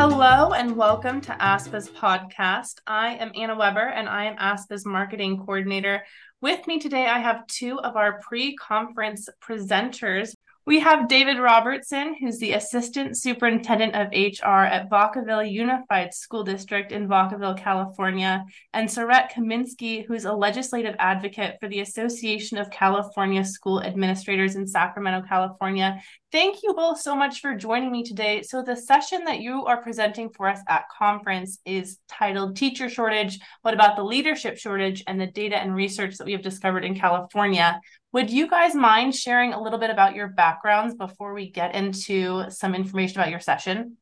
[0.00, 2.74] Hello and welcome to ASPA's podcast.
[2.86, 6.04] I am Anna Weber and I am ASPA's marketing coordinator.
[6.40, 10.34] With me today, I have two of our pre conference presenters.
[10.68, 16.92] We have David Robertson, who's the Assistant Superintendent of HR at Vacaville Unified School District
[16.92, 23.44] in Vacaville, California, and Serette Kaminski, who's a legislative advocate for the Association of California
[23.44, 26.00] School Administrators in Sacramento, California.
[26.30, 28.42] Thank you both so much for joining me today.
[28.42, 33.38] So, the session that you are presenting for us at conference is titled Teacher Shortage
[33.62, 36.98] What About the Leadership Shortage and the Data and Research that we have discovered in
[36.98, 37.80] California?
[38.12, 42.50] Would you guys mind sharing a little bit about your backgrounds before we get into
[42.50, 43.96] some information about your session?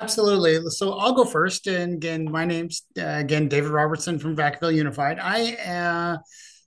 [0.00, 0.58] Absolutely.
[0.68, 1.66] So I'll go first.
[1.66, 5.18] And again, my name's uh, again David Robertson from Vacaville Unified.
[5.18, 6.18] I uh,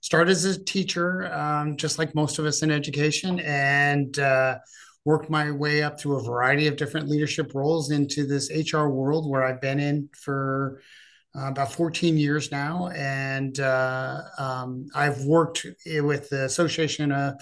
[0.02, 4.58] started as a teacher, um, just like most of us in education, and uh,
[5.04, 9.30] worked my way up through a variety of different leadership roles into this HR world
[9.30, 10.82] where I've been in for
[11.36, 17.34] uh, about 14 years now, and uh, um, I've worked with the association uh,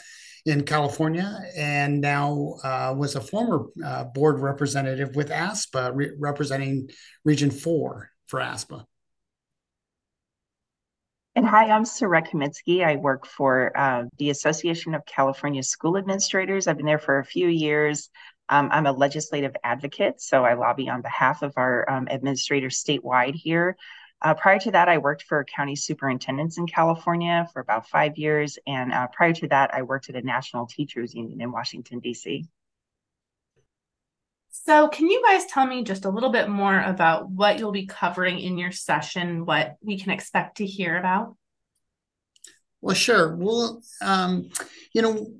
[0.46, 6.88] in California, and now uh, was a former uh, board representative with ASPA, re- representing
[7.24, 8.84] Region Four for ASPA.
[11.36, 12.84] And hi, I'm Serette Kaminski.
[12.84, 16.66] I work for uh, the Association of California School Administrators.
[16.66, 18.10] I've been there for a few years.
[18.48, 23.36] Um, I'm a legislative advocate, so I lobby on behalf of our um, administrators statewide
[23.36, 23.76] here.
[24.20, 28.58] Uh, prior to that, I worked for county superintendents in California for about five years.
[28.66, 32.44] And uh, prior to that, I worked at a national teachers union in Washington, D.C.
[34.50, 37.86] So, can you guys tell me just a little bit more about what you'll be
[37.86, 41.36] covering in your session, what we can expect to hear about?
[42.80, 43.36] Well, sure.
[43.36, 44.50] Well, um,
[44.92, 45.32] you know,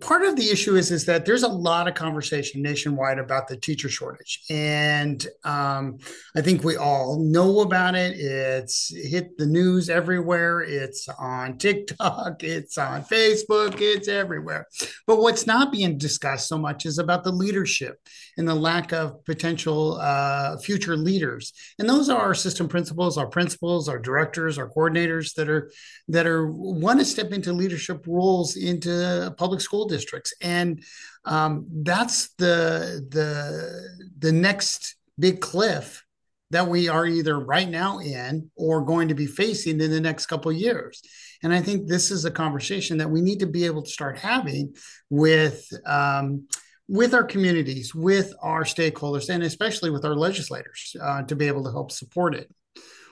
[0.00, 3.56] part of the issue is is that there's a lot of conversation nationwide about the
[3.56, 4.40] teacher shortage.
[4.50, 5.98] And um,
[6.36, 8.18] i think we all know about it.
[8.18, 10.60] It's hit the news everywhere.
[10.60, 12.42] It's on tiktok.
[12.42, 13.80] It's on facebook.
[13.80, 14.66] It's everywhere.
[15.06, 17.98] But what's not being discussed so much is about the leadership
[18.36, 21.52] and the lack of potential uh, future leaders.
[21.78, 25.70] And those are our system principals our principals our directors our coordinators that are
[26.08, 30.82] that are want to step into leadership roles into public school districts, and
[31.24, 36.04] um, that's the the the next big cliff
[36.50, 40.26] that we are either right now in or going to be facing in the next
[40.26, 41.02] couple years.
[41.42, 44.18] And I think this is a conversation that we need to be able to start
[44.18, 44.74] having
[45.10, 46.46] with um,
[46.88, 51.64] with our communities, with our stakeholders, and especially with our legislators uh, to be able
[51.64, 52.52] to help support it.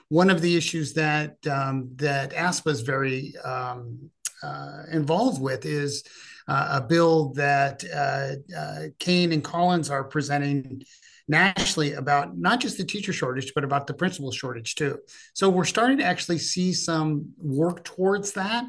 [0.09, 4.11] One of the issues that um, that ASPA is very um,
[4.43, 6.03] uh, involved with is
[6.51, 10.83] a bill that uh, uh, Kaine and Collins are presenting
[11.27, 14.97] nationally about not just the teacher shortage, but about the principal shortage too.
[15.33, 18.65] So we're starting to actually see some work towards that.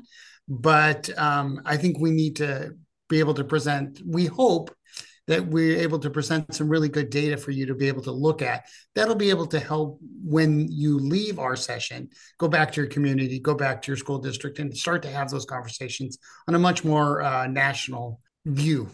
[0.49, 2.77] But um, I think we need to
[3.09, 4.75] be able to present, we hope
[5.33, 8.13] that we're able to present some really good data for you to be able to
[8.13, 8.67] look at.
[8.95, 13.39] That'll be able to help when you leave our session, go back to your community,
[13.39, 16.85] go back to your school district, and start to have those conversations on a much
[16.85, 18.91] more uh, national view.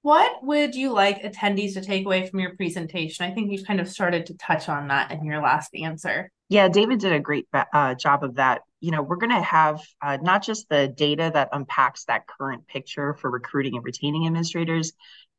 [0.00, 3.26] What would you like attendees to take away from your presentation?
[3.26, 6.30] I think you kind of started to touch on that in your last answer.
[6.48, 8.62] Yeah, David did a great uh, job of that.
[8.80, 12.68] You know, we're going to have uh, not just the data that unpacks that current
[12.68, 14.92] picture for recruiting and retaining administrators,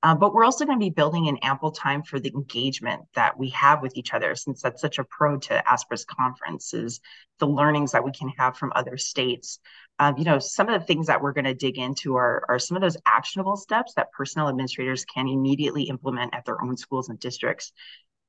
[0.03, 3.37] uh, but we're also going to be building in ample time for the engagement that
[3.37, 6.99] we have with each other, since that's such a pro to ASPA's conferences,
[7.39, 9.59] the learnings that we can have from other states.
[9.97, 12.59] Um, you know, some of the things that we're going to dig into are, are
[12.59, 17.09] some of those actionable steps that personnel administrators can immediately implement at their own schools
[17.09, 17.71] and districts.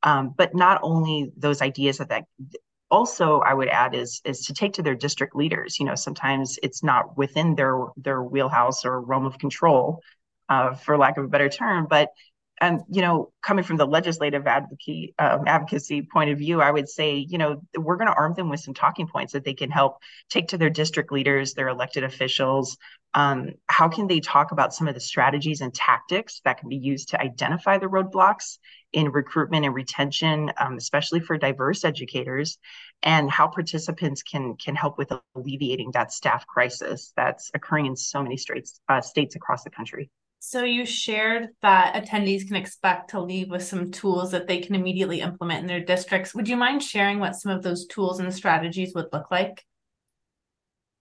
[0.02, 2.24] Um, but not only those ideas that, that
[2.90, 5.78] also I would add is is to take to their district leaders.
[5.78, 10.00] You know, sometimes it's not within their their wheelhouse or realm of control
[10.48, 11.86] uh, for lack of a better term.
[11.88, 12.10] But
[12.60, 16.88] and you know, coming from the legislative advocacy um, advocacy point of view, I would
[16.88, 19.70] say, you know, we're going to arm them with some talking points that they can
[19.70, 19.98] help
[20.28, 22.76] take to their district leaders, their elected officials.
[23.14, 26.76] Um, how can they talk about some of the strategies and tactics that can be
[26.76, 28.58] used to identify the roadblocks
[28.92, 32.58] in recruitment and retention, um, especially for diverse educators,
[33.02, 38.22] and how participants can can help with alleviating that staff crisis that's occurring in so
[38.22, 40.10] many states uh, states across the country.
[40.40, 44.74] So you shared that attendees can expect to leave with some tools that they can
[44.74, 46.34] immediately implement in their districts.
[46.34, 49.64] Would you mind sharing what some of those tools and strategies would look like?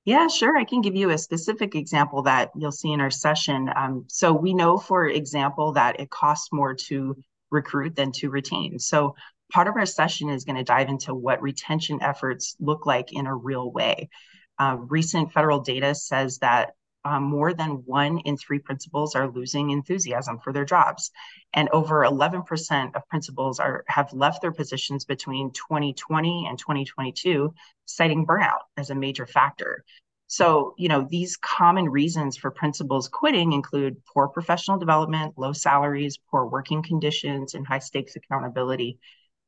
[0.05, 0.57] Yeah, sure.
[0.57, 3.69] I can give you a specific example that you'll see in our session.
[3.75, 7.15] Um, so we know, for example, that it costs more to
[7.51, 8.79] recruit than to retain.
[8.79, 9.15] So
[9.51, 13.27] part of our session is going to dive into what retention efforts look like in
[13.27, 14.09] a real way.
[14.57, 16.71] Uh, recent federal data says that
[17.07, 21.09] um, more than one in three principals are losing enthusiasm for their jobs,
[21.54, 27.54] and over 11% of principals are have left their positions between 2020 and 2022,
[27.86, 29.86] citing burnout as a major factor.
[30.27, 36.19] So, you know, these common reasons for principals quitting include poor professional development, low salaries,
[36.30, 39.00] poor working conditions, and high stakes accountability.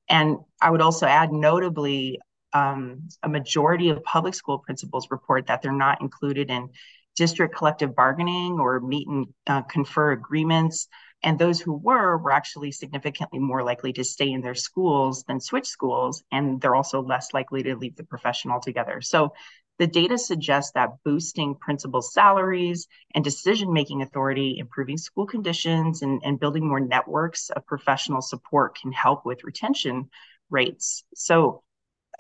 [0.08, 2.20] And I would also add, notably,
[2.54, 6.70] um, a majority of public school principals report that they're not included in
[7.20, 10.88] district collective bargaining or meet and uh, confer agreements.
[11.22, 15.42] And those who were were actually significantly more likely to stay in their schools than
[15.42, 16.24] switch schools.
[16.32, 19.02] And they're also less likely to leave the profession altogether.
[19.02, 19.34] So
[19.80, 26.22] the data suggests that boosting principal salaries and decision making authority, improving school conditions, and,
[26.24, 30.10] and building more networks of professional support can help with retention
[30.50, 31.04] rates.
[31.16, 31.64] So,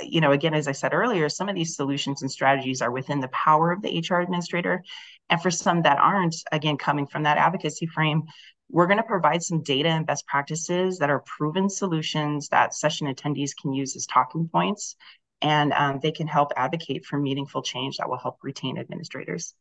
[0.01, 3.19] you know, again, as I said earlier, some of these solutions and strategies are within
[3.19, 4.83] the power of the HR administrator.
[5.29, 8.23] And for some that aren't, again, coming from that advocacy frame,
[8.69, 13.13] we're going to provide some data and best practices that are proven solutions that session
[13.13, 14.95] attendees can use as talking points
[15.41, 19.55] and um, they can help advocate for meaningful change that will help retain administrators.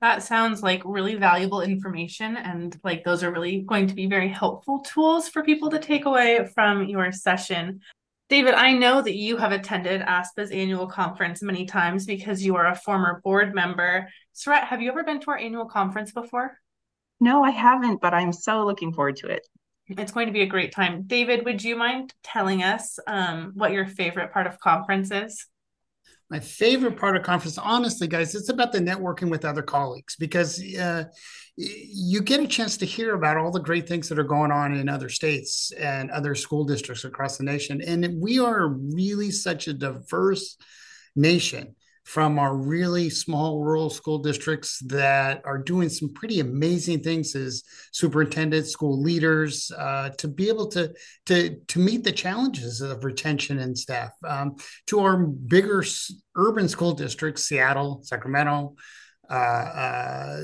[0.00, 2.36] That sounds like really valuable information.
[2.36, 6.04] And like those are really going to be very helpful tools for people to take
[6.04, 7.80] away from your session.
[8.34, 12.66] David, I know that you have attended ASPA's annual conference many times because you are
[12.66, 14.08] a former board member.
[14.34, 16.58] Serette, have you ever been to our annual conference before?
[17.20, 19.46] No, I haven't, but I'm so looking forward to it.
[19.86, 21.04] It's going to be a great time.
[21.06, 25.46] David, would you mind telling us um, what your favorite part of conference is?
[26.30, 30.58] My favorite part of conference, honestly, guys, it's about the networking with other colleagues because
[30.74, 31.04] uh,
[31.56, 34.74] you get a chance to hear about all the great things that are going on
[34.74, 37.82] in other states and other school districts across the nation.
[37.82, 40.56] And we are really such a diverse
[41.14, 47.34] nation from our really small rural school districts that are doing some pretty amazing things
[47.34, 47.62] as
[47.92, 50.92] superintendents, school leaders, uh, to be able to,
[51.24, 54.54] to, to meet the challenges of retention and staff, um,
[54.86, 55.82] to our bigger
[56.36, 58.76] urban school districts, Seattle, Sacramento,
[59.30, 60.36] uh, uh,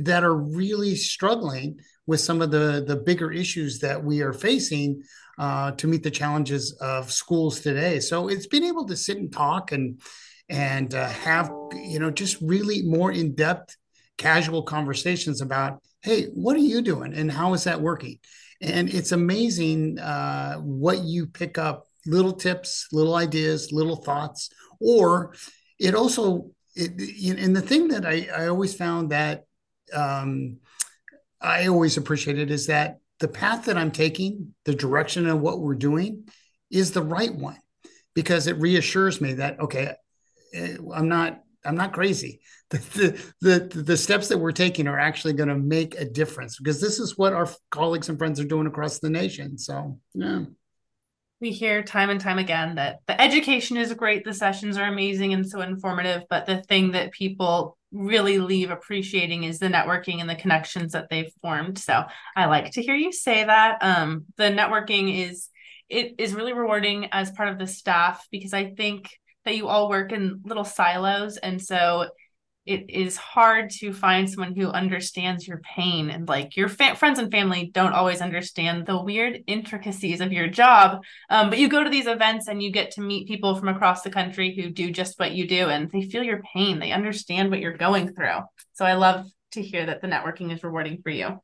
[0.00, 5.02] that are really struggling with some of the, the bigger issues that we are facing
[5.38, 8.00] uh, to meet the challenges of schools today.
[8.00, 10.00] So it's been able to sit and talk and
[10.48, 13.76] and uh, have you know just really more in-depth
[14.16, 18.18] casual conversations about hey what are you doing and how is that working?
[18.60, 24.50] And it's amazing uh, what you pick up little tips little ideas little thoughts
[24.80, 25.34] or
[25.78, 29.44] it also it, and the thing that I, I always found that
[29.92, 30.58] um,
[31.40, 35.74] i always appreciated is that the path that i'm taking the direction of what we're
[35.74, 36.28] doing
[36.70, 37.58] is the right one
[38.14, 39.94] because it reassures me that okay
[40.54, 42.40] I'm not I'm not crazy.
[42.70, 42.78] The,
[43.40, 46.82] the, the, the steps that we're taking are actually going to make a difference because
[46.82, 49.56] this is what our colleagues and friends are doing across the nation.
[49.56, 50.42] So, yeah.
[51.40, 55.32] We hear time and time again that the education is great, the sessions are amazing
[55.32, 60.28] and so informative, but the thing that people really leave appreciating is the networking and
[60.28, 61.78] the connections that they've formed.
[61.78, 62.04] So,
[62.36, 63.78] I like to hear you say that.
[63.80, 65.48] Um, the networking is
[65.88, 69.08] it is really rewarding as part of the staff because I think
[69.48, 72.08] that you all work in little silos and so
[72.66, 77.18] it is hard to find someone who understands your pain and like your fa- friends
[77.18, 81.82] and family don't always understand the weird intricacies of your job um, but you go
[81.82, 84.90] to these events and you get to meet people from across the country who do
[84.90, 86.78] just what you do and they feel your pain.
[86.78, 88.40] They understand what you're going through.
[88.74, 91.40] So i love to hear that the networking is rewarding for you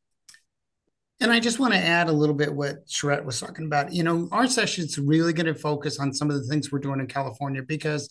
[1.21, 3.93] and I just want to add a little bit what Serette was talking about.
[3.93, 6.81] You know, our session is really going to focus on some of the things we're
[6.81, 8.09] doing in California because,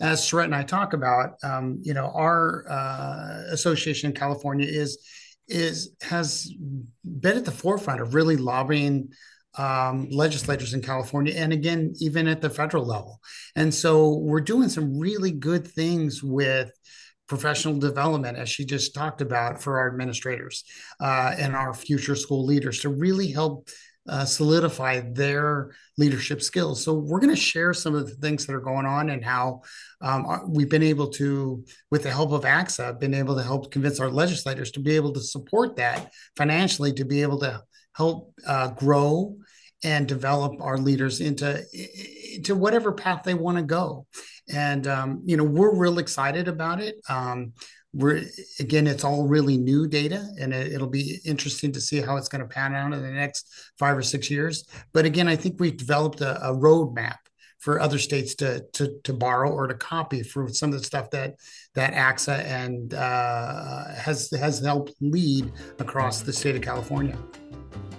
[0.00, 4.98] as Serette and I talk about, um, you know, our uh, association in California is
[5.48, 6.50] is has
[7.04, 9.10] been at the forefront of really lobbying
[9.58, 13.20] um, legislators in California, and again, even at the federal level.
[13.54, 16.70] And so, we're doing some really good things with
[17.28, 20.64] professional development, as she just talked about, for our administrators
[21.00, 23.68] uh, and our future school leaders to really help
[24.08, 26.84] uh, solidify their leadership skills.
[26.84, 29.62] So we're going to share some of the things that are going on and how
[30.00, 33.98] um, we've been able to, with the help of ACSA, been able to help convince
[33.98, 37.60] our legislators to be able to support that financially, to be able to
[37.94, 39.36] help uh, grow
[39.86, 41.64] and develop our leaders into
[42.34, 44.06] into whatever path they want to go
[44.52, 47.52] and um, you know we're real excited about it um,
[47.96, 48.22] we're
[48.60, 52.28] again, it's all really new data, and it, will be interesting to see how it's
[52.28, 54.68] going to pan out in the next five or six years.
[54.92, 57.16] But again, I think we've developed a, a roadmap
[57.58, 61.10] for other states to, to to borrow or to copy for some of the stuff
[61.10, 61.36] that
[61.74, 67.16] that ACSA and uh, has has helped lead across the state of California.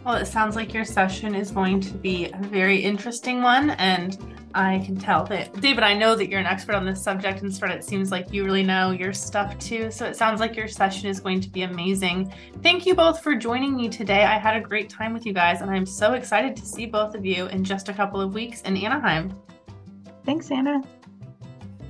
[0.07, 4.17] Well, it sounds like your session is going to be a very interesting one, and
[4.53, 7.51] I can tell that David, I know that you're an expert on this subject, and
[7.51, 7.75] Serette.
[7.75, 9.91] It seems like you really know your stuff too.
[9.91, 12.33] So it sounds like your session is going to be amazing.
[12.63, 14.23] Thank you both for joining me today.
[14.23, 17.13] I had a great time with you guys, and I'm so excited to see both
[17.13, 19.37] of you in just a couple of weeks in Anaheim.
[20.23, 20.83] Thanks, Anna.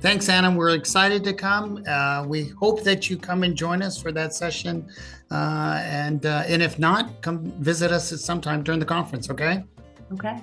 [0.00, 0.50] Thanks, Anna.
[0.50, 1.82] We're excited to come.
[1.84, 4.88] Uh, we hope that you come and join us for that session.
[5.30, 9.28] Uh, and uh, and if not, come visit us at some time during the conference.
[9.28, 9.64] Okay.
[10.12, 10.40] Okay.